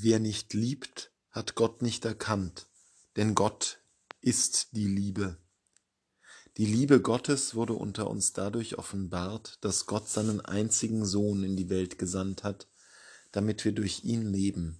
Wer 0.00 0.20
nicht 0.20 0.54
liebt, 0.54 1.10
hat 1.32 1.56
Gott 1.56 1.82
nicht 1.82 2.04
erkannt, 2.04 2.66
denn 3.16 3.34
Gott 3.34 3.80
ist 4.20 4.68
die 4.76 4.86
Liebe. 4.86 5.38
Die 6.56 6.66
Liebe 6.66 7.00
Gottes 7.00 7.56
wurde 7.56 7.72
unter 7.72 8.08
uns 8.08 8.32
dadurch 8.32 8.78
offenbart, 8.78 9.58
dass 9.60 9.86
Gott 9.86 10.08
seinen 10.08 10.40
einzigen 10.40 11.04
Sohn 11.04 11.42
in 11.42 11.56
die 11.56 11.68
Welt 11.68 11.98
gesandt 11.98 12.44
hat, 12.44 12.68
damit 13.32 13.64
wir 13.64 13.72
durch 13.72 14.04
ihn 14.04 14.32
leben. 14.32 14.78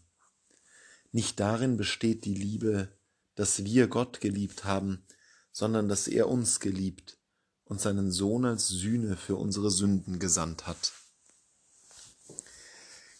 Nicht 1.11 1.41
darin 1.41 1.77
besteht 1.77 2.25
die 2.25 2.35
Liebe, 2.35 2.97
dass 3.35 3.65
wir 3.65 3.89
Gott 3.89 4.21
geliebt 4.21 4.67
haben, 4.67 5.05
sondern 5.51 5.89
dass 5.89 6.07
er 6.07 6.29
uns 6.29 6.61
geliebt 6.61 7.19
und 7.65 7.81
seinen 7.81 8.13
Sohn 8.13 8.45
als 8.45 8.69
Sühne 8.69 9.17
für 9.17 9.35
unsere 9.35 9.73
Sünden 9.73 10.21
gesandt 10.21 10.69
hat. 10.69 10.93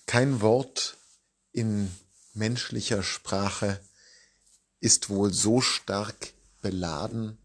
Kein 0.07 0.41
Wort 0.41 0.98
in 1.53 1.91
menschlicher 2.35 3.03
Sprache 3.03 3.81
ist 4.81 5.09
wohl 5.11 5.33
so 5.33 5.61
stark 5.61 6.33
beladen 6.63 7.39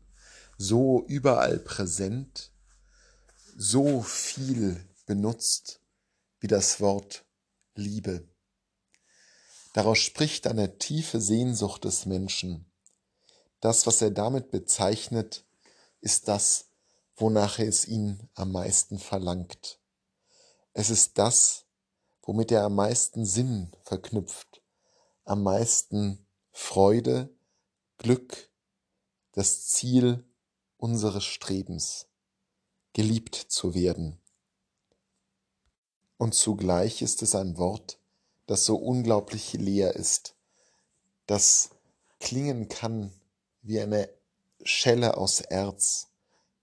so 0.58 1.04
überall 1.08 1.60
präsent, 1.60 2.52
so 3.58 4.02
viel 4.02 4.86
benutzt 5.06 5.82
wie 6.40 6.48
das 6.48 6.80
Wort 6.80 7.26
Liebe. 7.76 8.28
Daraus 9.74 10.00
spricht 10.00 10.48
eine 10.48 10.78
tiefe 10.78 11.20
Sehnsucht 11.20 11.84
des 11.84 12.06
Menschen. 12.06 12.66
Das, 13.60 13.88
was 13.88 14.02
er 14.02 14.12
damit 14.12 14.52
bezeichnet, 14.52 15.44
ist 16.02 16.28
das, 16.28 16.68
wonach 17.16 17.60
er 17.60 17.68
es 17.68 17.86
ihn 17.86 18.30
am 18.36 18.52
meisten 18.52 19.00
verlangt. 19.00 19.80
Es 20.74 20.90
ist 20.90 21.18
das, 21.18 21.66
womit 22.24 22.52
er 22.52 22.64
am 22.64 22.76
meisten 22.76 23.26
Sinn 23.26 23.72
verknüpft, 23.84 24.62
am 25.26 25.44
meisten 25.44 26.26
Freude, 26.52 27.30
Glück, 27.98 28.50
das 29.34 29.68
Ziel 29.68 30.24
unseres 30.78 31.24
Strebens, 31.26 32.08
geliebt 32.94 33.36
zu 33.36 33.74
werden. 33.74 34.20
Und 36.18 36.34
zugleich 36.34 37.02
ist 37.02 37.22
es 37.22 37.36
ein 37.36 37.58
Wort, 37.58 37.98
das 38.46 38.66
so 38.66 38.76
unglaublich 38.76 39.54
leer 39.54 39.96
ist, 39.96 40.36
das 41.26 41.72
klingen 42.20 42.70
kann 42.70 43.12
wie 43.62 43.80
eine 43.80 44.10
Schelle 44.64 45.18
aus 45.18 45.42
Erz, 45.42 46.08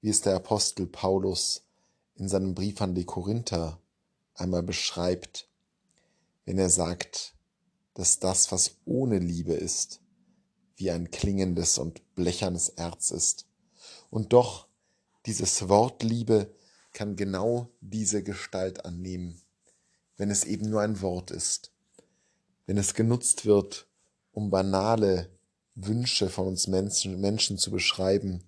wie 0.00 0.08
es 0.08 0.22
der 0.22 0.36
Apostel 0.36 0.86
Paulus 0.86 1.62
in 2.14 2.28
seinem 2.28 2.54
Brief 2.54 2.80
an 2.80 2.94
die 2.94 3.04
Korinther 3.04 3.78
einmal 4.34 4.62
beschreibt, 4.62 5.49
wenn 6.50 6.58
er 6.58 6.68
sagt, 6.68 7.36
dass 7.94 8.18
das, 8.18 8.50
was 8.50 8.72
ohne 8.84 9.20
Liebe 9.20 9.52
ist, 9.52 10.00
wie 10.74 10.90
ein 10.90 11.12
klingendes 11.12 11.78
und 11.78 12.16
blechernes 12.16 12.70
Erz 12.70 13.12
ist. 13.12 13.46
Und 14.10 14.32
doch, 14.32 14.66
dieses 15.26 15.68
Wort 15.68 16.02
Liebe 16.02 16.52
kann 16.92 17.14
genau 17.14 17.70
diese 17.80 18.24
Gestalt 18.24 18.84
annehmen, 18.84 19.40
wenn 20.16 20.28
es 20.28 20.42
eben 20.42 20.68
nur 20.68 20.80
ein 20.80 21.00
Wort 21.02 21.30
ist, 21.30 21.70
wenn 22.66 22.78
es 22.78 22.94
genutzt 22.94 23.46
wird, 23.46 23.86
um 24.32 24.50
banale 24.50 25.30
Wünsche 25.76 26.30
von 26.30 26.48
uns 26.48 26.66
Menschen, 26.66 27.20
Menschen 27.20 27.58
zu 27.58 27.70
beschreiben, 27.70 28.42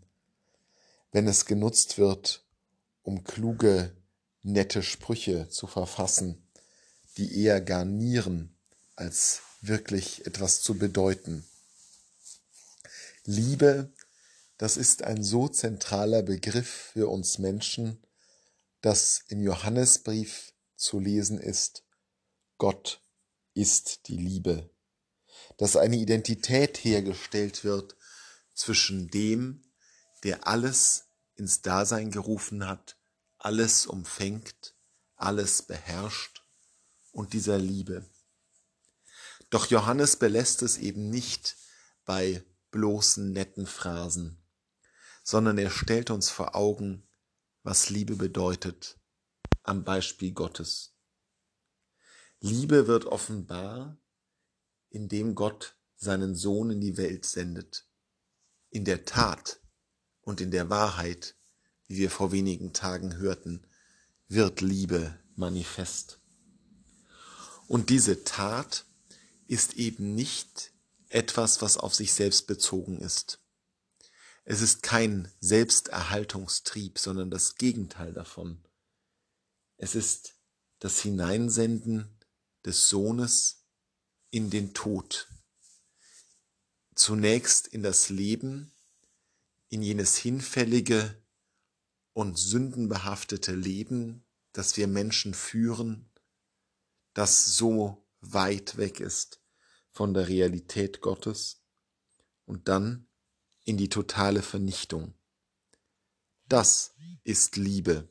wenn 1.13 1.29
es 1.29 1.47
genutzt 1.47 1.99
wird, 1.99 2.45
um 3.05 3.23
kluge, 3.23 3.97
nette 4.43 4.83
Sprüche 4.83 5.49
zu 5.51 5.69
verfassen, 5.69 6.43
die 7.17 7.43
eher 7.43 7.61
garnieren, 7.61 8.57
als 8.97 9.43
wirklich 9.61 10.27
etwas 10.27 10.63
zu 10.63 10.79
bedeuten. 10.79 11.45
Liebe 13.25 13.93
das 14.63 14.77
ist 14.77 15.03
ein 15.03 15.25
so 15.25 15.49
zentraler 15.49 16.23
Begriff 16.23 16.93
für 16.93 17.09
uns 17.09 17.39
Menschen, 17.39 18.01
dass 18.81 19.25
im 19.27 19.43
Johannesbrief 19.43 20.53
zu 20.77 21.01
lesen 21.01 21.41
ist, 21.41 21.83
Gott 22.59 23.03
ist 23.55 24.07
die 24.07 24.17
Liebe. 24.17 24.71
Dass 25.57 25.77
eine 25.77 25.97
Identität 25.97 26.79
hergestellt 26.85 27.65
wird 27.65 27.97
zwischen 28.55 29.11
dem, 29.11 29.65
der 30.23 30.47
alles 30.47 31.07
ins 31.35 31.63
Dasein 31.63 32.13
gerufen 32.13 32.65
hat, 32.65 32.97
alles 33.39 33.87
umfängt, 33.87 34.77
alles 35.17 35.63
beherrscht 35.63 36.42
und 37.13 37.33
dieser 37.33 37.59
Liebe. 37.59 38.05
Doch 39.51 39.67
Johannes 39.67 40.17
belässt 40.17 40.63
es 40.63 40.79
eben 40.79 41.09
nicht 41.09 41.57
bei 42.05 42.43
bloßen 42.71 43.33
netten 43.33 43.67
Phrasen 43.67 44.43
sondern 45.23 45.59
er 45.59 45.71
stellt 45.71 46.11
uns 46.11 46.31
vor 46.31 46.55
Augen, 46.55 47.07
was 47.63 47.91
Liebe 47.91 48.17
bedeutet, 48.17 48.99
am 49.63 49.85
Beispiel 49.85 50.33
Gottes. 50.33 50.95
Liebe 52.41 52.89
wird 52.89 53.07
offenbar, 53.07 53.97
indem 54.91 55.35
Gott 55.35 55.77
seinen 55.95 56.35
Sohn 56.35 56.71
in 56.71 56.81
die 56.81 56.97
Welt 56.97 57.25
sendet. 57.25 57.87
In 58.71 58.85
der 58.85 59.05
Tat 59.05 59.61
und 60.23 60.41
in 60.41 60.51
der 60.51 60.69
Wahrheit, 60.71 61.37
wie 61.87 61.99
wir 61.99 62.11
vor 62.11 62.33
wenigen 62.33 62.73
Tagen 62.73 63.17
hörten, 63.17 63.65
wird 64.27 64.61
Liebe 64.61 65.19
manifest. 65.37 66.19
Und 67.69 67.91
diese 67.91 68.25
Tat 68.25 68.85
ist 69.47 69.75
eben 69.75 70.15
nicht 70.15 70.73
etwas, 71.09 71.63
was 71.63 71.77
auf 71.77 71.95
sich 71.95 72.13
selbst 72.13 72.47
bezogen 72.47 72.99
ist. 72.99 73.39
Es 74.45 74.61
ist 74.61 74.83
kein 74.83 75.31
Selbsterhaltungstrieb, 75.41 76.99
sondern 76.99 77.31
das 77.31 77.57
Gegenteil 77.57 78.13
davon. 78.13 78.63
Es 79.77 79.95
ist 79.95 80.35
das 80.81 81.01
Hineinsenden 81.01 82.09
des 82.65 82.89
Sohnes 82.89 83.65
in 84.31 84.51
den 84.51 84.75
Tod. 84.75 85.29
Zunächst 86.95 87.69
in 87.69 87.83
das 87.83 88.09
Leben, 88.09 88.73
in 89.69 89.83
jenes 89.83 90.17
hinfällige 90.17 91.17
und 92.13 92.39
sündenbehaftete 92.39 93.55
Leben, 93.55 94.25
das 94.53 94.77
wir 94.77 94.87
Menschen 94.87 95.35
führen, 95.35 96.12
das 97.15 97.57
so 97.57 98.07
weit 98.21 98.77
weg 98.77 99.01
ist 99.01 99.41
von 99.91 100.15
der 100.15 100.29
Realität 100.29 101.01
Gottes 101.01 101.63
und 102.47 102.69
dann 102.69 103.07
in 103.65 103.77
die 103.77 103.89
totale 103.89 104.43
Vernichtung. 104.43 105.15
Das 106.47 106.95
ist 107.25 107.57
Liebe. 107.57 108.09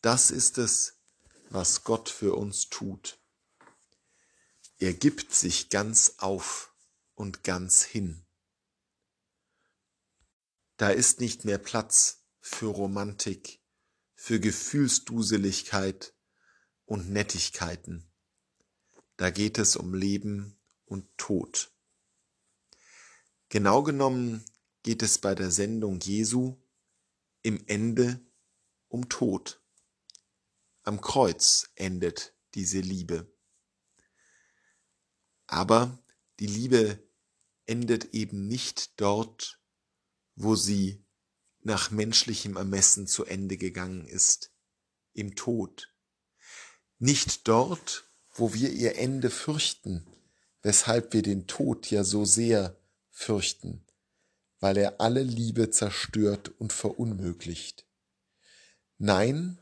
Das 0.00 0.30
ist 0.30 0.58
es, 0.58 0.98
was 1.50 1.84
Gott 1.84 2.08
für 2.08 2.34
uns 2.34 2.68
tut. 2.68 3.18
Er 4.78 4.92
gibt 4.92 5.32
sich 5.32 5.70
ganz 5.70 6.16
auf 6.18 6.74
und 7.14 7.44
ganz 7.44 7.82
hin. 7.82 8.26
Da 10.76 10.90
ist 10.90 11.20
nicht 11.20 11.44
mehr 11.44 11.58
Platz 11.58 12.26
für 12.40 12.66
Romantik, 12.66 13.60
für 14.14 14.38
Gefühlsduseligkeit 14.38 16.15
und 16.86 17.10
Nettigkeiten. 17.10 18.10
Da 19.16 19.30
geht 19.30 19.58
es 19.58 19.76
um 19.76 19.94
Leben 19.94 20.58
und 20.86 21.06
Tod. 21.18 21.72
Genau 23.48 23.82
genommen 23.82 24.44
geht 24.82 25.02
es 25.02 25.18
bei 25.18 25.34
der 25.34 25.50
Sendung 25.50 26.00
Jesu 26.00 26.56
im 27.42 27.62
Ende 27.66 28.20
um 28.88 29.08
Tod. 29.08 29.60
Am 30.82 31.00
Kreuz 31.00 31.70
endet 31.74 32.34
diese 32.54 32.80
Liebe. 32.80 33.30
Aber 35.46 36.02
die 36.38 36.46
Liebe 36.46 37.02
endet 37.66 38.14
eben 38.14 38.46
nicht 38.46 39.00
dort, 39.00 39.60
wo 40.34 40.54
sie 40.54 41.04
nach 41.60 41.90
menschlichem 41.90 42.56
Ermessen 42.56 43.06
zu 43.06 43.24
Ende 43.24 43.56
gegangen 43.56 44.06
ist, 44.06 44.52
im 45.14 45.34
Tod. 45.34 45.95
Nicht 46.98 47.46
dort, 47.46 48.04
wo 48.32 48.54
wir 48.54 48.70
ihr 48.70 48.96
Ende 48.96 49.30
fürchten, 49.30 50.06
weshalb 50.62 51.12
wir 51.12 51.22
den 51.22 51.46
Tod 51.46 51.90
ja 51.90 52.04
so 52.04 52.24
sehr 52.24 52.76
fürchten, 53.10 53.84
weil 54.60 54.78
er 54.78 55.00
alle 55.00 55.22
Liebe 55.22 55.70
zerstört 55.70 56.48
und 56.58 56.72
verunmöglicht. 56.72 57.86
Nein, 58.98 59.58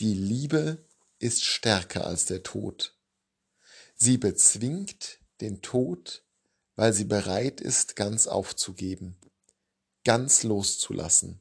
die 0.00 0.14
Liebe 0.14 0.86
ist 1.18 1.44
stärker 1.44 2.06
als 2.06 2.26
der 2.26 2.42
Tod. 2.42 2.96
Sie 3.96 4.18
bezwingt 4.18 5.18
den 5.40 5.62
Tod, 5.62 6.22
weil 6.76 6.92
sie 6.92 7.04
bereit 7.04 7.60
ist, 7.60 7.96
ganz 7.96 8.26
aufzugeben, 8.26 9.16
ganz 10.04 10.42
loszulassen. 10.42 11.40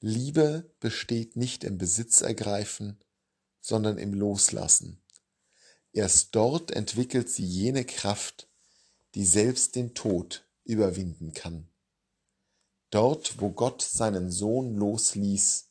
Liebe 0.00 0.72
besteht 0.80 1.36
nicht 1.36 1.64
im 1.64 1.76
Besitzergreifen, 1.76 2.98
sondern 3.66 3.98
im 3.98 4.14
Loslassen, 4.14 5.02
Erst 5.96 6.34
dort 6.34 6.72
entwickelt 6.72 7.30
sie 7.30 7.46
jene 7.46 7.86
Kraft, 7.86 8.50
die 9.14 9.24
selbst 9.24 9.76
den 9.76 9.94
Tod 9.94 10.46
überwinden 10.64 11.32
kann. 11.32 11.70
Dort, 12.90 13.40
wo 13.40 13.50
Gott 13.50 13.80
seinen 13.80 14.30
Sohn 14.30 14.76
losließ, 14.76 15.70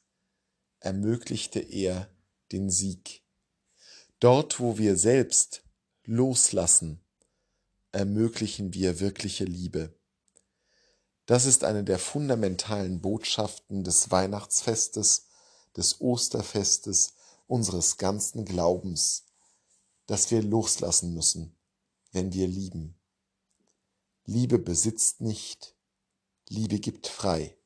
ermöglichte 0.79 1.59
er 1.59 2.09
den 2.51 2.71
Sieg. 2.71 3.21
Dort, 4.19 4.59
wo 4.59 4.79
wir 4.79 4.97
selbst 4.97 5.61
loslassen, 6.05 7.05
ermöglichen 7.91 8.73
wir 8.73 8.99
wirkliche 8.99 9.45
Liebe. 9.45 9.93
Das 11.27 11.45
ist 11.45 11.63
eine 11.63 11.83
der 11.83 11.99
fundamentalen 11.99 12.99
Botschaften 12.99 13.83
des 13.83 14.09
Weihnachtsfestes, 14.09 15.27
des 15.77 16.01
Osterfestes, 16.01 17.14
unseres 17.47 17.97
ganzen 17.97 18.45
Glaubens, 18.45 19.25
dass 20.05 20.31
wir 20.31 20.41
loslassen 20.41 21.13
müssen, 21.13 21.55
wenn 22.11 22.33
wir 22.33 22.47
lieben. 22.47 22.97
Liebe 24.25 24.59
besitzt 24.59 25.21
nicht, 25.21 25.75
Liebe 26.49 26.79
gibt 26.79 27.07
frei. 27.07 27.57